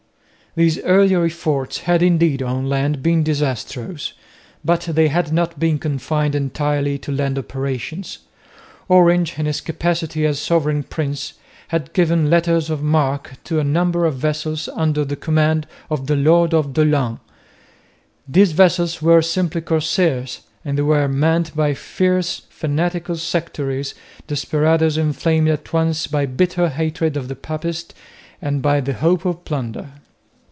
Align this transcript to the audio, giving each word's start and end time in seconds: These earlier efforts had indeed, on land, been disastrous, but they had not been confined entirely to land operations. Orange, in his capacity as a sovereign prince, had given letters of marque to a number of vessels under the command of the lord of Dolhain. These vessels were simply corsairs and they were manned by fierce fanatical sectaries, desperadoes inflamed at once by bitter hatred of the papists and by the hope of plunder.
These 0.53 0.79
earlier 0.81 1.23
efforts 1.23 1.77
had 1.77 2.03
indeed, 2.03 2.43
on 2.43 2.67
land, 2.67 3.01
been 3.01 3.23
disastrous, 3.23 4.11
but 4.65 4.81
they 4.81 5.07
had 5.07 5.31
not 5.31 5.57
been 5.61 5.79
confined 5.79 6.35
entirely 6.35 6.97
to 6.97 7.11
land 7.13 7.39
operations. 7.39 8.17
Orange, 8.89 9.39
in 9.39 9.45
his 9.45 9.61
capacity 9.61 10.25
as 10.25 10.35
a 10.37 10.41
sovereign 10.41 10.83
prince, 10.83 11.35
had 11.69 11.93
given 11.93 12.29
letters 12.29 12.69
of 12.69 12.83
marque 12.83 13.35
to 13.45 13.59
a 13.59 13.63
number 13.63 14.03
of 14.03 14.15
vessels 14.17 14.67
under 14.75 15.05
the 15.05 15.15
command 15.15 15.67
of 15.89 16.07
the 16.07 16.17
lord 16.17 16.53
of 16.53 16.73
Dolhain. 16.73 17.21
These 18.27 18.51
vessels 18.51 19.01
were 19.01 19.21
simply 19.21 19.61
corsairs 19.61 20.41
and 20.65 20.77
they 20.77 20.81
were 20.81 21.07
manned 21.07 21.51
by 21.55 21.73
fierce 21.75 22.41
fanatical 22.49 23.15
sectaries, 23.15 23.95
desperadoes 24.27 24.97
inflamed 24.97 25.47
at 25.47 25.71
once 25.71 26.07
by 26.07 26.25
bitter 26.25 26.67
hatred 26.67 27.15
of 27.15 27.29
the 27.29 27.37
papists 27.37 27.93
and 28.41 28.61
by 28.61 28.81
the 28.81 28.91
hope 28.95 29.23
of 29.23 29.45
plunder. 29.45 29.91